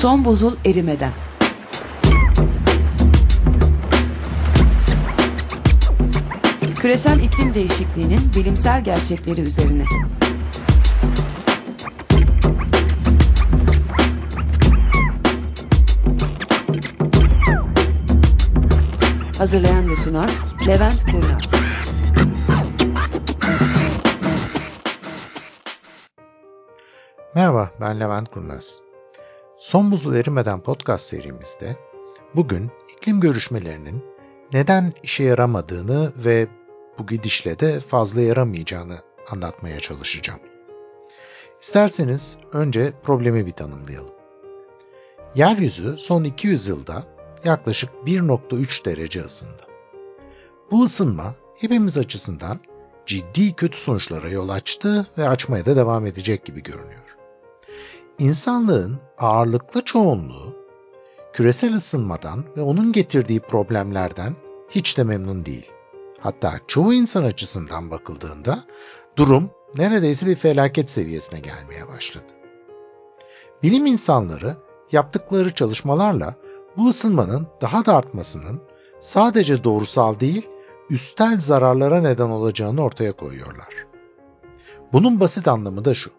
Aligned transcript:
Son 0.00 0.24
buzul 0.24 0.56
erimeden. 0.64 1.12
Küresel 6.76 7.20
iklim 7.20 7.54
değişikliğinin 7.54 8.20
bilimsel 8.36 8.84
gerçekleri 8.84 9.40
üzerine. 9.40 9.84
Hazırlayan 19.38 19.90
ve 19.90 19.96
sunan 19.96 20.30
Levent 20.66 21.04
Kurnaz. 21.10 21.52
Merhaba, 27.34 27.70
ben 27.80 28.00
Levent 28.00 28.28
Kurnaz. 28.28 28.87
Son 29.68 29.90
buzul 29.90 30.14
erimeden 30.14 30.60
podcast 30.60 31.06
serimizde 31.06 31.76
bugün 32.34 32.70
iklim 32.96 33.20
görüşmelerinin 33.20 34.04
neden 34.52 34.92
işe 35.02 35.24
yaramadığını 35.24 36.12
ve 36.16 36.48
bu 36.98 37.06
gidişle 37.06 37.58
de 37.58 37.80
fazla 37.80 38.20
yaramayacağını 38.20 38.98
anlatmaya 39.30 39.80
çalışacağım. 39.80 40.40
İsterseniz 41.60 42.38
önce 42.52 42.92
problemi 43.02 43.46
bir 43.46 43.52
tanımlayalım. 43.52 44.14
Yeryüzü 45.34 45.98
son 45.98 46.24
200 46.24 46.68
yılda 46.68 47.04
yaklaşık 47.44 47.90
1.3 48.06 48.84
derece 48.84 49.20
ısındı. 49.20 49.62
Bu 50.70 50.84
ısınma 50.84 51.34
hepimiz 51.56 51.98
açısından 51.98 52.60
ciddi 53.06 53.52
kötü 53.52 53.78
sonuçlara 53.78 54.28
yol 54.28 54.48
açtı 54.48 55.06
ve 55.18 55.28
açmaya 55.28 55.66
da 55.66 55.76
devam 55.76 56.06
edecek 56.06 56.44
gibi 56.44 56.62
görünüyor. 56.62 57.17
İnsanlığın 58.18 58.98
ağırlıklı 59.18 59.84
çoğunluğu 59.84 60.56
küresel 61.32 61.74
ısınmadan 61.74 62.44
ve 62.56 62.62
onun 62.62 62.92
getirdiği 62.92 63.40
problemlerden 63.40 64.36
hiç 64.70 64.98
de 64.98 65.04
memnun 65.04 65.46
değil. 65.46 65.70
Hatta 66.20 66.52
çoğu 66.66 66.94
insan 66.94 67.24
açısından 67.24 67.90
bakıldığında 67.90 68.64
durum 69.16 69.50
neredeyse 69.76 70.26
bir 70.26 70.36
felaket 70.36 70.90
seviyesine 70.90 71.40
gelmeye 71.40 71.88
başladı. 71.88 72.32
Bilim 73.62 73.86
insanları 73.86 74.56
yaptıkları 74.92 75.54
çalışmalarla 75.54 76.34
bu 76.76 76.88
ısınmanın 76.88 77.46
daha 77.60 77.86
da 77.86 77.96
artmasının 77.96 78.60
sadece 79.00 79.64
doğrusal 79.64 80.20
değil, 80.20 80.48
üstel 80.90 81.40
zararlara 81.40 82.00
neden 82.00 82.30
olacağını 82.30 82.84
ortaya 82.84 83.12
koyuyorlar. 83.12 83.86
Bunun 84.92 85.20
basit 85.20 85.48
anlamı 85.48 85.84
da 85.84 85.94
şu. 85.94 86.10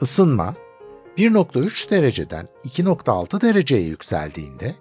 Isınma 0.00 0.54
1.3 1.20 1.90
dereceden 1.90 2.48
2.6 2.64 3.40
dereceye 3.40 3.82
yükseldiğinde 3.82 4.74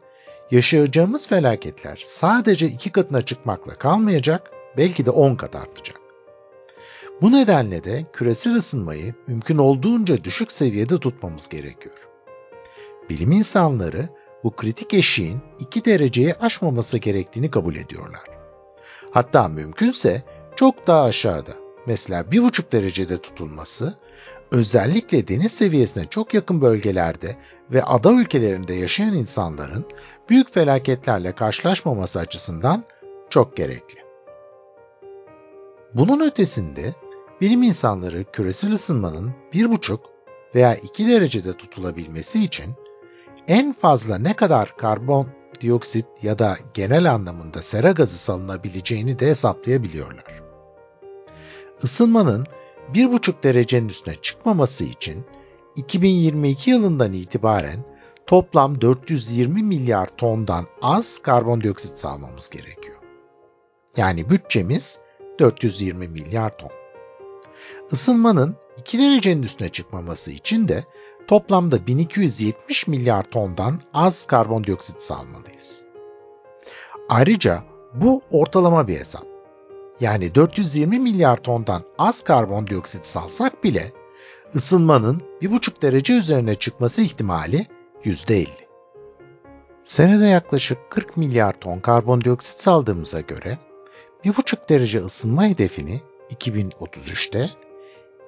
yaşayacağımız 0.51 1.27
felaketler 1.27 2.01
sadece 2.05 2.67
iki 2.67 2.91
katına 2.91 3.21
çıkmakla 3.21 3.75
kalmayacak, 3.75 4.51
belki 4.77 5.05
de 5.05 5.09
10 5.09 5.35
kat 5.35 5.55
artacak. 5.55 5.97
Bu 7.21 7.31
nedenle 7.31 7.83
de 7.83 8.05
küresel 8.13 8.55
ısınmayı 8.55 9.13
mümkün 9.27 9.57
olduğunca 9.57 10.23
düşük 10.23 10.51
seviyede 10.51 10.97
tutmamız 10.97 11.49
gerekiyor. 11.49 11.95
Bilim 13.09 13.31
insanları 13.31 14.09
bu 14.43 14.55
kritik 14.55 14.93
eşiğin 14.93 15.39
2 15.59 15.85
dereceyi 15.85 16.33
aşmaması 16.33 16.97
gerektiğini 16.97 17.51
kabul 17.51 17.75
ediyorlar. 17.75 18.23
Hatta 19.11 19.47
mümkünse 19.47 20.23
çok 20.55 20.87
daha 20.87 21.03
aşağıda, 21.03 21.51
mesela 21.85 22.21
1,5 22.21 22.71
derecede 22.71 23.17
tutulması 23.17 23.97
özellikle 24.51 25.27
deniz 25.27 25.51
seviyesine 25.51 26.05
çok 26.09 26.33
yakın 26.33 26.61
bölgelerde 26.61 27.35
ve 27.71 27.83
ada 27.83 28.13
ülkelerinde 28.13 28.73
yaşayan 28.73 29.13
insanların 29.13 29.85
büyük 30.29 30.53
felaketlerle 30.53 31.31
karşılaşmaması 31.31 32.19
açısından 32.19 32.83
çok 33.29 33.57
gerekli. 33.57 33.99
Bunun 35.93 36.19
ötesinde 36.27 36.93
bilim 37.41 37.63
insanları 37.63 38.23
küresel 38.23 38.73
ısınmanın 38.73 39.31
1,5 39.53 39.99
veya 40.55 40.75
2 40.75 41.07
derecede 41.07 41.53
tutulabilmesi 41.53 42.43
için 42.43 42.75
en 43.47 43.73
fazla 43.73 44.17
ne 44.17 44.35
kadar 44.35 44.77
karbon 44.77 45.27
dioksit 45.61 46.05
ya 46.21 46.39
da 46.39 46.57
genel 46.73 47.13
anlamında 47.13 47.61
sera 47.61 47.91
gazı 47.91 48.17
salınabileceğini 48.17 49.19
de 49.19 49.27
hesaplayabiliyorlar. 49.27 50.41
Isınmanın 51.83 52.45
1,5 52.93 53.43
derecenin 53.43 53.89
üstüne 53.89 54.15
çıkmaması 54.15 54.83
için 54.83 55.25
2022 55.75 56.69
yılından 56.69 57.13
itibaren 57.13 57.85
toplam 58.27 58.81
420 58.81 59.63
milyar 59.63 60.07
tondan 60.07 60.65
az 60.81 61.17
karbondioksit 61.17 61.99
salmamız 61.99 62.49
gerekiyor. 62.49 62.95
Yani 63.97 64.29
bütçemiz 64.29 64.99
420 65.39 66.07
milyar 66.07 66.57
ton. 66.57 66.71
Isınmanın 67.91 68.55
2 68.77 68.99
derecenin 68.99 69.43
üstüne 69.43 69.69
çıkmaması 69.69 70.31
için 70.31 70.67
de 70.67 70.83
toplamda 71.27 71.87
1270 71.87 72.87
milyar 72.87 73.23
tondan 73.23 73.81
az 73.93 74.25
karbondioksit 74.25 75.01
salmalıyız. 75.01 75.85
Ayrıca 77.09 77.63
bu 77.93 78.21
ortalama 78.31 78.87
bir 78.87 78.99
hesap. 78.99 79.38
Yani 79.99 80.35
420 80.35 80.99
milyar 80.99 81.37
tondan 81.37 81.83
az 81.97 82.23
karbondioksit 82.23 83.05
salsak 83.05 83.63
bile 83.63 83.91
ısınmanın 84.55 85.21
1,5 85.41 85.81
derece 85.81 86.13
üzerine 86.13 86.55
çıkması 86.55 87.01
ihtimali 87.01 87.65
%50. 88.03 88.47
Senede 89.83 90.25
yaklaşık 90.25 90.77
40 90.89 91.17
milyar 91.17 91.53
ton 91.53 91.79
karbondioksit 91.79 92.59
saldığımıza 92.59 93.21
göre 93.21 93.57
1,5 94.25 94.69
derece 94.69 94.99
ısınma 94.99 95.45
hedefini 95.45 96.01
2033'te, 96.31 97.49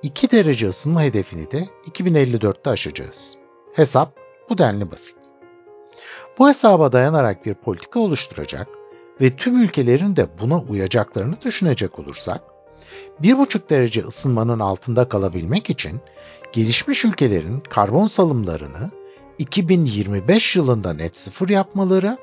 2 0.03 0.31
derece 0.31 0.67
ısınma 0.67 1.01
hedefini 1.01 1.51
de 1.51 1.65
2054'te 1.91 2.69
aşacağız. 2.69 3.37
Hesap 3.73 4.17
bu 4.49 4.57
denli 4.57 4.91
basit. 4.91 5.17
Bu 6.39 6.49
hesaba 6.49 6.91
dayanarak 6.91 7.45
bir 7.45 7.53
politika 7.53 7.99
oluşturacak 7.99 8.67
ve 9.21 9.35
tüm 9.35 9.63
ülkelerin 9.63 10.15
de 10.15 10.27
buna 10.41 10.59
uyacaklarını 10.59 11.41
düşünecek 11.41 11.99
olursak, 11.99 12.41
1,5 13.21 13.69
derece 13.69 14.01
ısınmanın 14.01 14.59
altında 14.59 15.09
kalabilmek 15.09 15.69
için 15.69 16.01
gelişmiş 16.53 17.05
ülkelerin 17.05 17.59
karbon 17.59 18.07
salımlarını 18.07 18.91
2025 19.37 20.55
yılında 20.55 20.93
net 20.93 21.17
sıfır 21.17 21.49
yapmaları, 21.49 22.17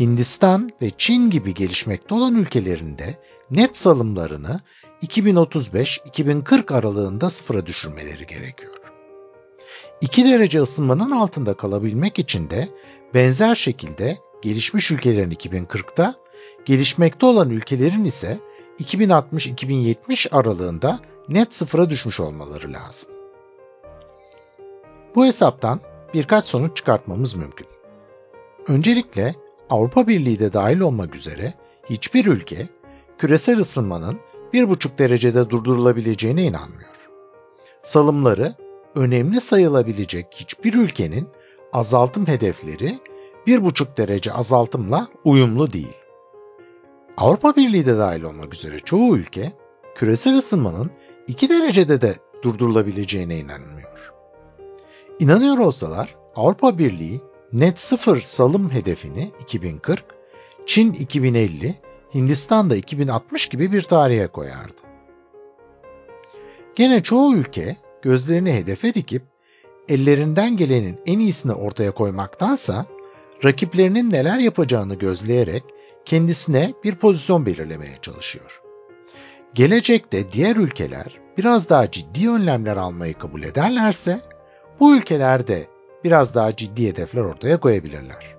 Hindistan 0.00 0.70
ve 0.82 0.90
Çin 0.98 1.30
gibi 1.30 1.54
gelişmekte 1.54 2.14
olan 2.14 2.34
ülkelerinde 2.34 3.14
net 3.50 3.76
salımlarını 3.76 4.60
2035-2040 5.02 6.74
aralığında 6.74 7.30
sıfıra 7.30 7.66
düşürmeleri 7.66 8.26
gerekiyor. 8.26 8.74
2 10.00 10.24
derece 10.24 10.60
ısınmanın 10.60 11.10
altında 11.10 11.54
kalabilmek 11.54 12.18
için 12.18 12.50
de 12.50 12.68
benzer 13.14 13.54
şekilde 13.54 14.18
gelişmiş 14.42 14.90
ülkelerin 14.90 15.30
2040'da, 15.30 16.14
gelişmekte 16.64 17.26
olan 17.26 17.50
ülkelerin 17.50 18.04
ise 18.04 18.38
2060-2070 18.80 20.30
aralığında 20.30 21.00
net 21.28 21.54
sıfıra 21.54 21.90
düşmüş 21.90 22.20
olmaları 22.20 22.72
lazım. 22.72 23.10
Bu 25.14 25.26
hesaptan 25.26 25.80
birkaç 26.14 26.46
sonuç 26.46 26.76
çıkartmamız 26.76 27.34
mümkün. 27.34 27.66
Öncelikle 28.68 29.34
Avrupa 29.70 30.06
Birliği 30.06 30.38
de 30.38 30.52
dahil 30.52 30.80
olmak 30.80 31.16
üzere 31.16 31.54
hiçbir 31.90 32.26
ülke 32.26 32.68
küresel 33.18 33.58
ısınmanın 33.58 34.20
1,5 34.54 34.98
derecede 34.98 35.50
durdurulabileceğine 35.50 36.42
inanmıyor. 36.42 36.90
Salımları 37.82 38.54
önemli 38.94 39.40
sayılabilecek 39.40 40.26
hiçbir 40.32 40.74
ülkenin 40.74 41.28
azaltım 41.72 42.26
hedefleri 42.26 42.98
1,5 43.46 43.96
derece 43.96 44.32
azaltımla 44.32 45.08
uyumlu 45.24 45.72
değil. 45.72 45.96
Avrupa 47.16 47.56
Birliği 47.56 47.86
de 47.86 47.98
dahil 47.98 48.22
olmak 48.22 48.54
üzere 48.54 48.78
çoğu 48.78 49.16
ülke 49.16 49.52
küresel 49.94 50.36
ısınmanın 50.36 50.90
2 51.28 51.48
derecede 51.48 52.00
de 52.00 52.14
durdurulabileceğine 52.42 53.38
inanmıyor. 53.38 54.12
İnanıyor 55.18 55.58
olsalar 55.58 56.14
Avrupa 56.36 56.78
Birliği 56.78 57.20
net 57.52 57.80
sıfır 57.80 58.20
salım 58.20 58.70
hedefini 58.70 59.30
2040, 59.40 60.04
Çin 60.66 60.92
2050, 60.92 61.74
Hindistan 62.14 62.70
da 62.70 62.76
2060 62.76 63.48
gibi 63.48 63.72
bir 63.72 63.82
tarihe 63.82 64.26
koyardı. 64.26 64.80
Gene 66.74 67.02
çoğu 67.02 67.34
ülke 67.34 67.76
gözlerini 68.02 68.52
hedefe 68.52 68.94
dikip 68.94 69.22
ellerinden 69.88 70.56
gelenin 70.56 71.00
en 71.06 71.18
iyisini 71.18 71.52
ortaya 71.52 71.90
koymaktansa 71.90 72.86
rakiplerinin 73.44 74.10
neler 74.10 74.38
yapacağını 74.38 74.94
gözleyerek 74.94 75.64
kendisine 76.04 76.74
bir 76.84 76.94
pozisyon 76.94 77.46
belirlemeye 77.46 77.98
çalışıyor. 78.02 78.60
Gelecekte 79.54 80.32
diğer 80.32 80.56
ülkeler 80.56 81.18
biraz 81.38 81.70
daha 81.70 81.90
ciddi 81.90 82.30
önlemler 82.30 82.76
almayı 82.76 83.14
kabul 83.14 83.42
ederlerse 83.42 84.20
bu 84.80 84.96
ülkeler 84.96 85.46
de 85.46 85.66
biraz 86.04 86.34
daha 86.34 86.56
ciddi 86.56 86.88
hedefler 86.88 87.22
ortaya 87.22 87.60
koyabilirler. 87.60 88.36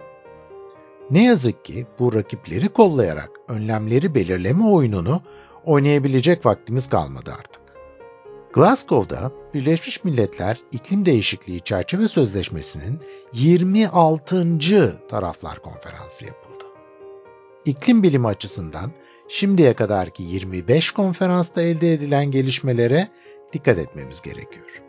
Ne 1.12 1.24
yazık 1.26 1.66
ki 1.66 1.88
bu 2.00 2.14
rakipleri 2.14 2.70
kollayarak 2.70 3.30
önlemleri 3.50 4.16
belirleme 4.16 4.66
oyununu 4.66 5.22
oynayabilecek 5.66 6.46
vaktimiz 6.46 6.90
kalmadı 6.90 7.32
artık. 7.40 7.61
Glasgow'da 8.54 9.32
Birleşmiş 9.54 10.04
Milletler 10.04 10.58
İklim 10.72 11.06
Değişikliği 11.06 11.62
Çerçeve 11.62 12.08
Sözleşmesi'nin 12.08 13.00
26. 13.34 14.60
Taraflar 15.10 15.60
Konferansı 15.60 16.26
yapıldı. 16.26 16.64
İklim 17.66 18.04
bilimi 18.04 18.28
açısından 18.28 18.92
şimdiye 19.28 19.74
kadarki 19.74 20.24
25 20.24 20.92
konferansta 20.92 21.62
elde 21.62 21.94
edilen 21.94 22.32
gelişmelere 22.32 23.08
dikkat 23.54 23.78
etmemiz 23.78 24.22
gerekiyor. 24.22 24.82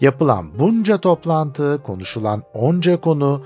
Yapılan 0.00 0.58
bunca 0.58 0.98
toplantı, 0.98 1.82
konuşulan 1.82 2.42
onca 2.54 3.00
konu, 3.00 3.44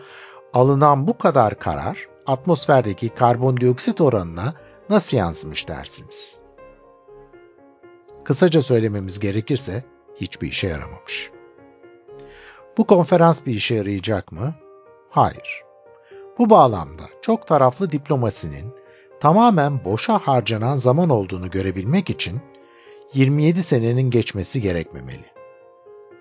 alınan 0.52 1.06
bu 1.06 1.18
kadar 1.18 1.58
karar 1.58 2.08
atmosferdeki 2.26 3.08
karbondioksit 3.08 4.00
oranına 4.00 4.54
nasıl 4.90 5.16
yansımış 5.16 5.68
dersiniz? 5.68 6.43
Kısaca 8.24 8.62
söylememiz 8.62 9.18
gerekirse 9.18 9.82
hiçbir 10.16 10.48
işe 10.48 10.66
yaramamış. 10.66 11.30
Bu 12.78 12.86
konferans 12.86 13.46
bir 13.46 13.54
işe 13.54 13.74
yarayacak 13.74 14.32
mı? 14.32 14.54
Hayır. 15.10 15.62
Bu 16.38 16.50
bağlamda 16.50 17.02
çok 17.22 17.46
taraflı 17.46 17.92
diplomasinin 17.92 18.74
tamamen 19.20 19.84
boşa 19.84 20.18
harcanan 20.18 20.76
zaman 20.76 21.08
olduğunu 21.08 21.50
görebilmek 21.50 22.10
için 22.10 22.40
27 23.14 23.62
senenin 23.62 24.10
geçmesi 24.10 24.60
gerekmemeli. 24.60 25.26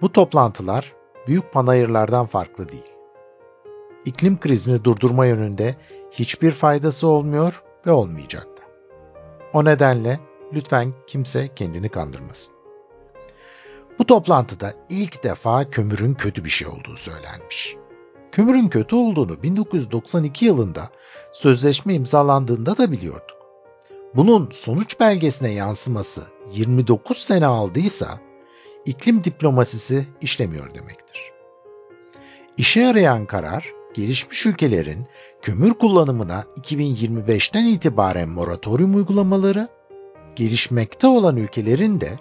Bu 0.01 0.11
toplantılar 0.11 0.93
büyük 1.27 1.53
panayırlardan 1.53 2.25
farklı 2.25 2.69
değil. 2.69 2.95
İklim 4.05 4.39
krizini 4.39 4.83
durdurma 4.83 5.25
yönünde 5.25 5.75
hiçbir 6.11 6.51
faydası 6.51 7.07
olmuyor 7.07 7.63
ve 7.87 7.91
olmayacaktı. 7.91 8.63
O 9.53 9.65
nedenle 9.65 10.19
lütfen 10.53 10.93
kimse 11.07 11.55
kendini 11.55 11.89
kandırmasın. 11.89 12.53
Bu 13.99 14.05
toplantıda 14.05 14.73
ilk 14.89 15.23
defa 15.23 15.69
kömürün 15.69 16.13
kötü 16.13 16.45
bir 16.45 16.49
şey 16.49 16.67
olduğu 16.67 16.97
söylenmiş. 16.97 17.75
Kömürün 18.31 18.67
kötü 18.67 18.95
olduğunu 18.95 19.43
1992 19.43 20.45
yılında 20.45 20.89
sözleşme 21.31 21.93
imzalandığında 21.93 22.77
da 22.77 22.91
biliyorduk. 22.91 23.37
Bunun 24.15 24.49
sonuç 24.51 24.99
belgesine 24.99 25.51
yansıması 25.51 26.23
29 26.51 27.17
sene 27.17 27.45
aldıysa 27.45 28.19
iklim 28.85 29.23
diplomasisi 29.23 30.07
işlemiyor 30.21 30.75
demektir. 30.75 31.31
İşe 32.57 32.79
yarayan 32.79 33.25
karar 33.25 33.73
gelişmiş 33.93 34.45
ülkelerin 34.45 35.07
kömür 35.41 35.73
kullanımına 35.73 36.43
2025'ten 36.61 37.65
itibaren 37.65 38.29
moratorium 38.29 38.95
uygulamaları, 38.95 39.67
gelişmekte 40.35 41.07
olan 41.07 41.37
ülkelerin 41.37 42.01
de 42.01 42.19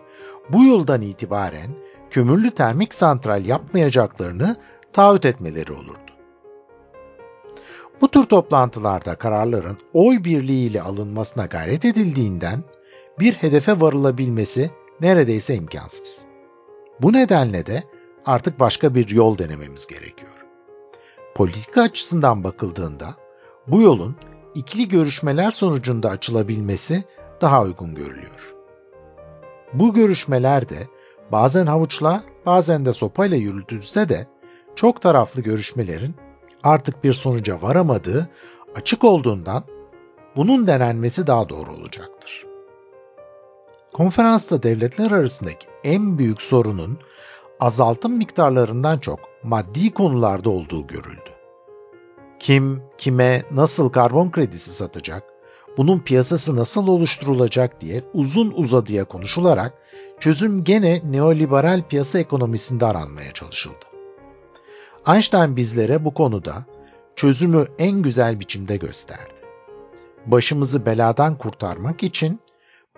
bu 0.48 0.64
yıldan 0.64 1.02
itibaren 1.02 1.70
kömürlü 2.10 2.50
termik 2.50 2.94
santral 2.94 3.46
yapmayacaklarını 3.46 4.56
taahhüt 4.92 5.24
etmeleri 5.24 5.72
olurdu. 5.72 6.12
Bu 8.00 8.08
tür 8.08 8.24
toplantılarda 8.24 9.14
kararların 9.14 9.78
oy 9.92 10.24
birliğiyle 10.24 10.82
alınmasına 10.82 11.46
gayret 11.46 11.84
edildiğinden 11.84 12.64
bir 13.18 13.32
hedefe 13.32 13.80
varılabilmesi 13.80 14.70
neredeyse 15.00 15.54
imkansız. 15.54 16.24
Bu 17.00 17.12
nedenle 17.12 17.66
de 17.66 17.82
artık 18.26 18.60
başka 18.60 18.94
bir 18.94 19.08
yol 19.08 19.38
denememiz 19.38 19.86
gerekiyor. 19.86 20.46
Politika 21.34 21.82
açısından 21.82 22.44
bakıldığında 22.44 23.14
bu 23.66 23.82
yolun 23.82 24.16
ikili 24.54 24.88
görüşmeler 24.88 25.50
sonucunda 25.50 26.10
açılabilmesi 26.10 27.04
daha 27.42 27.62
uygun 27.62 27.94
görülüyor. 27.94 28.54
Bu 29.72 29.94
görüşmelerde 29.94 30.88
bazen 31.32 31.66
havuçla 31.66 32.22
bazen 32.46 32.86
de 32.86 32.92
sopayla 32.92 33.36
yürütülse 33.36 34.08
de 34.08 34.26
çok 34.76 35.02
taraflı 35.02 35.40
görüşmelerin 35.40 36.14
artık 36.64 37.04
bir 37.04 37.12
sonuca 37.12 37.62
varamadığı 37.62 38.28
açık 38.74 39.04
olduğundan 39.04 39.64
bunun 40.36 40.66
denenmesi 40.66 41.26
daha 41.26 41.48
doğru 41.48 41.70
olacaktır. 41.70 42.46
Konferansta 43.92 44.62
devletler 44.62 45.10
arasındaki 45.10 45.66
en 45.84 46.18
büyük 46.18 46.42
sorunun 46.42 46.98
azaltım 47.60 48.12
miktarlarından 48.12 48.98
çok 48.98 49.20
maddi 49.42 49.94
konularda 49.94 50.50
olduğu 50.50 50.86
görüldü. 50.86 51.30
Kim, 52.38 52.82
kime, 52.98 53.42
nasıl 53.50 53.90
karbon 53.90 54.30
kredisi 54.30 54.72
satacak, 54.72 55.31
bunun 55.76 55.98
piyasası 55.98 56.56
nasıl 56.56 56.88
oluşturulacak 56.88 57.80
diye 57.80 58.02
uzun 58.12 58.52
uzadıya 58.56 59.04
konuşularak 59.04 59.74
çözüm 60.20 60.64
gene 60.64 61.00
neoliberal 61.04 61.82
piyasa 61.88 62.18
ekonomisinde 62.18 62.86
aranmaya 62.86 63.32
çalışıldı. 63.32 63.84
Einstein 65.08 65.56
bizlere 65.56 66.04
bu 66.04 66.14
konuda 66.14 66.64
çözümü 67.16 67.66
en 67.78 68.02
güzel 68.02 68.40
biçimde 68.40 68.76
gösterdi. 68.76 69.34
Başımızı 70.26 70.86
beladan 70.86 71.38
kurtarmak 71.38 72.02
için 72.02 72.40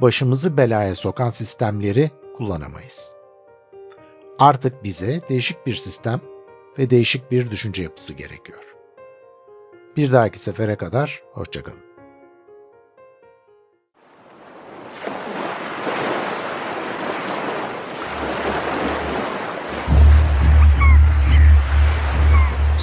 başımızı 0.00 0.56
belaya 0.56 0.94
sokan 0.94 1.30
sistemleri 1.30 2.10
kullanamayız. 2.36 3.16
Artık 4.38 4.84
bize 4.84 5.20
değişik 5.28 5.66
bir 5.66 5.74
sistem 5.74 6.20
ve 6.78 6.90
değişik 6.90 7.30
bir 7.30 7.50
düşünce 7.50 7.82
yapısı 7.82 8.12
gerekiyor. 8.12 8.74
Bir 9.96 10.12
dahaki 10.12 10.38
sefere 10.38 10.76
kadar 10.76 11.22
hoşçakalın. 11.32 11.93